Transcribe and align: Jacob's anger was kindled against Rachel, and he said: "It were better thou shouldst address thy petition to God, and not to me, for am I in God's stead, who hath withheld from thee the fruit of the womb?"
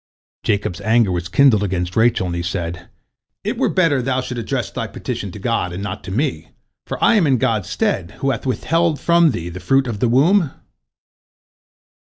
Jacob's 0.41 0.81
anger 0.81 1.11
was 1.11 1.29
kindled 1.29 1.61
against 1.61 1.95
Rachel, 1.95 2.25
and 2.25 2.35
he 2.35 2.41
said: 2.41 2.89
"It 3.43 3.59
were 3.59 3.69
better 3.69 4.01
thou 4.01 4.19
shouldst 4.19 4.39
address 4.43 4.71
thy 4.71 4.87
petition 4.87 5.31
to 5.31 5.37
God, 5.37 5.71
and 5.71 5.83
not 5.83 6.03
to 6.05 6.11
me, 6.11 6.49
for 6.87 6.97
am 7.03 7.25
I 7.27 7.27
in 7.29 7.37
God's 7.37 7.69
stead, 7.69 8.13
who 8.17 8.31
hath 8.31 8.47
withheld 8.47 8.99
from 8.99 9.29
thee 9.29 9.49
the 9.49 9.59
fruit 9.59 9.85
of 9.85 9.99
the 9.99 10.09
womb?" 10.09 10.53